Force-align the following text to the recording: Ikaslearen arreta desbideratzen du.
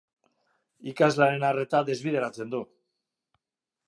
Ikaslearen 0.91 1.45
arreta 1.49 1.81
desbideratzen 1.91 2.49
du. 2.55 2.63